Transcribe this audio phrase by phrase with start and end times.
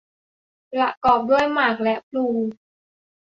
[0.73, 2.25] ประกอบด้วยหมากและพลู